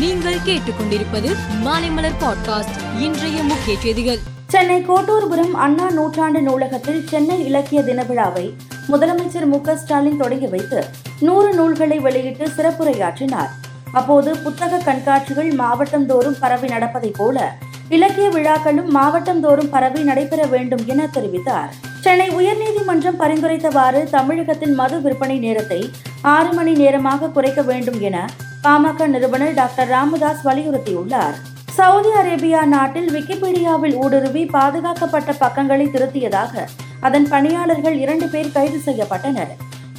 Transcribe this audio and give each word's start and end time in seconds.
நீங்கள் 0.00 0.36
கேட்டுக்கொண்டிருப்பது 0.46 1.36
மாலைமலர் 1.64 2.14
பாட்காஸ்ட் 2.20 2.76
இன்றைய 2.98 3.42
முக்கிய 3.42 3.78
செய்திகள். 3.78 4.18
சென்னை 4.46 4.84
கோட்டூர்புரம் 4.88 5.50
அண்ணா 5.52 5.90
நூற்றாண்டு 5.90 6.42
நூலகத்தில் 6.42 7.06
சென்னை 7.08 7.44
இலக்கிய 7.44 7.82
தின 7.82 8.02
விழாவை 8.02 8.54
முதலமைச்சர் 8.88 9.46
மு 9.46 9.76
ஸ்டாலின் 9.76 10.16
தொடங்கி 10.16 10.46
வைத்து 10.46 10.84
நூறு 11.20 11.54
நூல்களை 11.54 11.98
வெளியிட்டு 11.98 12.48
சிறப்புரையாற்றினார். 12.56 13.48
அப்போது 13.92 14.36
புத்தக 14.36 14.76
கண்காட்சிகள் 14.76 15.50
மாவட்டந்தோறும் 15.52 16.36
பரவி 16.40 16.68
நடப்பதைப் 16.68 17.16
போல 17.16 17.52
இலக்கிய 17.88 18.28
விழாக்களும் 18.28 18.94
மாவட்டந்தோறும் 18.94 19.70
பரவி 19.70 20.02
நடைபெற 20.02 20.46
வேண்டும் 20.46 20.86
என 20.86 21.08
தெரிவித்தார். 21.14 21.68
சென்னை 22.00 22.30
உயர்நீதிமன்றம் 22.30 23.18
பரிந்துரைத்தவாறு 23.18 24.10
தமிழகத்தின் 24.10 24.74
மது 24.74 25.02
விற்பனை 25.02 25.38
நேரத்தை 25.38 25.90
ஆறு 26.22 26.52
மணி 26.52 26.72
நேரமாக 26.72 27.28
குறைக்க 27.28 27.62
வேண்டும் 27.62 28.00
என 28.00 28.26
பாமக 28.64 29.06
நிறுவனர் 29.12 29.54
டாக்டர் 29.58 29.88
ராமதாஸ் 29.88 30.42
வலியுறுத்தியுள்ளார். 30.46 31.36
சவுதி 31.76 32.10
அரேபியா 32.20 32.62
நாட்டில் 32.72 33.08
விக்கிபீடியாவில் 33.14 33.94
ஊடுருவி 34.02 34.42
பாதுகாக்கப்பட்ட 34.56 35.30
பக்கங்களை 35.42 35.86
திருத்தியதாக 35.94 36.64
அதன் 37.06 37.26
பணியாளர்கள் 37.32 37.96
இரண்டு 38.04 38.26
பேர் 38.32 38.52
கைது 38.56 38.80
செய்யப்பட்டனர். 38.86 39.52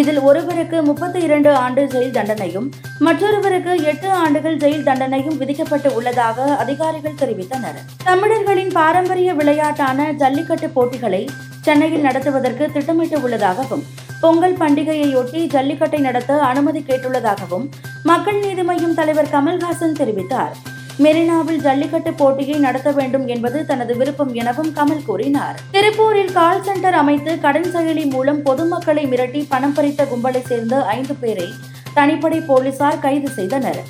இதில் 0.00 0.20
ஒருவருக்கு 0.28 0.78
முப்பத்தி 0.88 1.20
இரண்டு 1.26 1.50
ஆண்டு 1.64 1.82
ஜெயில் 1.92 2.16
தண்டனையும் 2.16 2.68
மற்றொருவருக்கு 3.06 3.74
எட்டு 3.92 4.08
ஆண்டுகள் 4.22 4.56
ஜெயில் 4.62 4.86
தண்டனையும் 4.88 5.36
விதிக்கப்பட்டு 5.42 5.90
உள்ளதாக 5.98 6.48
அதிகாரிகள் 6.62 7.20
தெரிவித்தனர். 7.22 7.78
தமிழர்களின் 8.08 8.72
பாரம்பரிய 8.78 9.32
விளையாட்டான 9.34 10.08
ஜல்லிக்கட்டு 10.22 10.70
போட்டிகளை 10.78 11.22
சென்னையில் 11.68 12.06
நடத்துவதற்கு 12.08 12.66
திட்டமிட்டு 12.72 13.18
உள்ளதாகவும் 13.26 13.84
பொங்கல் 14.20 14.58
பண்டிகையையொட்டி 14.60 15.40
ஜல்லிக்கட்டை 15.54 15.98
நடத்த 16.08 16.32
அனுமதி 16.50 16.80
கேட்டுள்ளதாகவும் 16.88 17.66
மக்கள் 18.08 18.38
நீதி 18.40 18.62
மய்யம் 18.62 18.96
தலைவர் 18.98 19.30
கமல்ஹாசன் 19.32 19.96
தெரிவித்தார். 20.00 20.52
மெரினாவில் 21.04 21.60
ஜல்லிக்கட்டு 21.64 22.10
போட்டியை 22.12 22.56
நடத்த 22.58 22.90
வேண்டும் 22.98 23.26
என்பது 23.26 23.58
தனது 23.70 23.96
விருப்பம் 23.96 24.32
எனவும் 24.40 24.70
கமல் 24.76 25.02
கூறினார். 25.06 25.56
திருப்பூரில் 25.72 26.32
கால் 26.32 26.62
சென்டர் 26.62 26.98
அமைத்து 27.02 27.32
கடன் 27.40 27.70
செயலி 27.74 28.04
மூலம் 28.10 28.40
பொதுமக்களை 28.42 29.04
மிரட்டி 29.06 29.42
பணம் 29.48 29.74
பறித்த 29.74 30.06
கும்பலை 30.12 30.42
சேர்ந்த 30.46 30.84
ஐந்து 30.96 31.14
பேரை 31.14 31.48
தனிப்படை 31.96 32.40
போலீசார் 32.46 32.98
கைது 32.98 33.28
செய்தனர். 33.28 33.82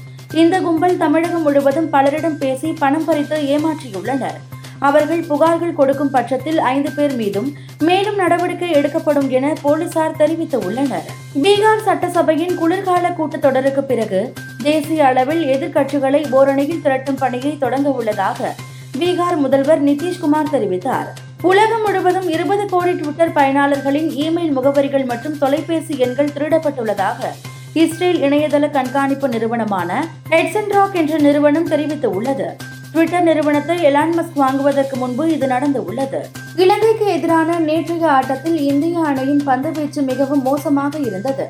இந்த 0.42 0.60
கும்பல் 0.60 1.00
தமிழகம் 1.04 1.42
முழுவதும் 1.42 1.92
பலரிடம் 1.92 2.38
பேசி 2.38 2.70
பணம் 2.72 3.04
பறித்து 3.04 3.38
ஏமாற்றியுள்ளனர். 3.54 4.38
அவர்கள் 4.78 5.22
புகார்கள் 5.28 5.74
கொடுக்கும் 5.74 6.10
பட்சத்தில் 6.10 6.58
ஐந்து 6.58 6.90
பேர் 6.90 7.14
மீதும் 7.14 7.48
மேலும் 7.78 8.16
நடவடிக்கை 8.16 8.70
எடுக்கப்படும் 8.70 9.28
என 9.30 9.52
போலீசார் 9.62 10.16
தெரிவித்துள்ளனர். 10.18 11.08
பீகார் 11.42 11.84
சட்டசபையின் 11.84 12.54
குளிர்கால 12.56 13.14
கூட்டத்தொடருக்கு 13.18 13.78
பிறகு 13.78 14.32
தேசிய 14.62 15.06
அளவில் 15.06 15.42
எதிர்க்கட்சிகளை 15.54 16.22
ஓரணியில் 16.30 16.82
திரட்டும் 16.82 17.20
பணியை 17.22 17.58
தொடங்க 17.58 17.90
உள்ளதாக 17.90 18.54
பீகார் 18.98 19.36
முதல்வர் 19.36 19.82
நிதிஷ்குமார் 19.84 20.52
தெரிவித்தார். 20.52 21.08
உலகம் 21.42 21.82
முழுவதும் 21.86 22.28
இருபது 22.28 22.64
கோடி 22.68 22.92
ட்விட்டர் 22.92 23.32
பயனாளர்களின் 23.32 24.08
இமெயில் 24.24 24.54
முகவரிகள் 24.58 25.04
மற்றும் 25.04 25.38
தொலைபேசி 25.38 25.98
எண்கள் 25.98 26.32
திருடப்பட்டுள்ளதாக 26.36 27.32
இஸ்ரேல் 27.72 28.20
இணையதள 28.22 28.70
கண்காணிப்பு 28.70 29.28
நிறுவனமான 29.28 30.04
ஹெட்சன்ராக் 30.30 30.92
என்ற 30.92 31.16
நிறுவனம் 31.18 31.68
தெரிவித்துள்ளது. 31.68 32.48
ட்விட்டர் 32.96 33.22
நிறுவனத்தை 33.22 33.78
எலான் 33.78 34.14
மஸ்க் 34.16 34.34
வாங்குவதற்கு 34.34 34.96
முன்பு 34.96 35.32
இது 35.32 35.46
நடந்து 35.46 35.84
உள்ளது. 35.84 36.28
இலங்கைக்கு 36.56 37.06
எதிரான 37.06 37.58
நேற்றைய 37.58 38.10
ஆட்டத்தில் 38.10 38.60
இந்திய 38.60 39.00
அணியின் 39.00 39.42
பந்து 39.44 39.70
வீச்சு 39.70 40.02
மிகவும் 40.02 40.42
மோசமாக 40.42 40.98
இருந்தது. 40.98 41.48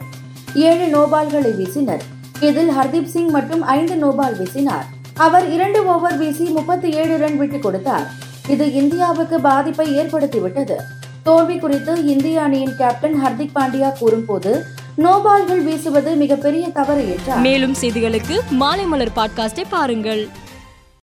ஏழு 0.55 0.87
நோபால்களை 0.87 1.51
வீசினர். 1.51 2.01
இதில் 2.41 2.71
ஹர்தீப் 2.71 3.05
சிங் 3.05 3.31
மட்டும் 3.31 3.63
ஐந்து 3.63 3.97
நோபால் 3.97 4.39
வீசினார். 4.39 4.87
அவர் 5.15 5.51
இரண்டு 5.51 5.87
ஓவர் 5.87 6.19
வீசி 6.19 6.45
முப்பத்தி 6.45 6.91
ஏழு 6.91 7.17
ரன் 7.17 7.39
விட்டுக் 7.39 7.63
கொடுத்தார். 7.63 8.11
இது 8.49 8.73
இந்தியாவுக்கு 8.73 9.41
பாதிப்பை 9.41 9.99
ஏற்படுத்திவிட்டது. 9.99 10.75
தோல்வி 11.23 11.59
குறித்து 11.59 12.07
இந்திய 12.07 12.43
அணியின் 12.43 12.77
கேப்டன் 12.79 13.25
ஹர்திக் 13.25 13.51
பாண்டியா 13.55 13.93
கூறும்போது 13.99 14.65
நோபால்கள் 14.95 15.61
வீசுவது 15.61 16.15
மிகப்பெரிய 16.15 16.69
தவறு 16.69 17.11
என்றார். 17.11 17.39
மேலும் 17.39 17.75
செய்திகளுக்கு 17.81 18.41
மாலை 18.51 18.85
மலர் 18.85 19.13
பாட்காஸ்டை 19.17 19.65
பாருங்கள். 19.69 20.29